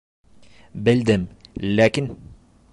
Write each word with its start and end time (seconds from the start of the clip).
—Белдем, 0.87 1.29
ләкин... 1.77 2.13